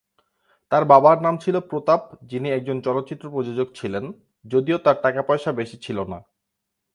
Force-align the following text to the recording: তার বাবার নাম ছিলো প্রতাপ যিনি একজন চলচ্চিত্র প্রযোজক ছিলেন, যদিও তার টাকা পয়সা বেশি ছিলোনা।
তার 0.71 0.83
বাবার 0.85 1.17
নাম 1.21 1.35
ছিলো 1.37 1.59
প্রতাপ 1.61 2.01
যিনি 2.23 2.47
একজন 2.51 2.77
চলচ্চিত্র 2.81 3.25
প্রযোজক 3.29 3.67
ছিলেন, 3.75 4.05
যদিও 4.45 4.77
তার 4.77 4.97
টাকা 5.01 5.21
পয়সা 5.21 5.51
বেশি 5.51 5.77
ছিলোনা। 5.77 6.17